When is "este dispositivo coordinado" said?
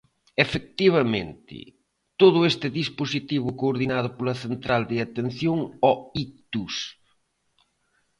2.51-4.09